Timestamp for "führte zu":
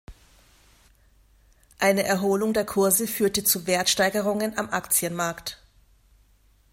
3.05-3.67